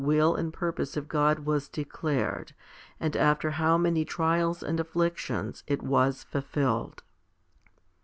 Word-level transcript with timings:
HOMILY 0.03 0.15
IX 0.17 0.23
71 0.23 0.29
will 0.31 0.35
and 0.37 0.53
purpose 0.53 0.97
of 0.97 1.07
God 1.07 1.39
was 1.45 1.67
declared, 1.67 2.55
and 2.99 3.15
after 3.15 3.51
how 3.51 3.77
many 3.77 4.03
trials 4.03 4.63
and 4.63 4.79
afflictions 4.79 5.63
it 5.67 5.83
was 5.83 6.23
fulfilled. 6.23 7.03